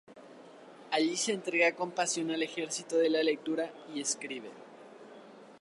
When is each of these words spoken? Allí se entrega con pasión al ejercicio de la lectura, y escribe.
Allí 0.89 1.15
se 1.15 1.31
entrega 1.31 1.75
con 1.75 1.91
pasión 1.91 2.31
al 2.31 2.41
ejercicio 2.41 2.97
de 2.97 3.11
la 3.11 3.21
lectura, 3.21 3.71
y 3.93 4.01
escribe. 4.01 4.49